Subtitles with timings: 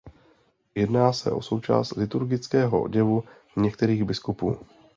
[0.75, 3.23] Jedná se o součást liturgického oděvu
[3.57, 4.57] některých biskupů.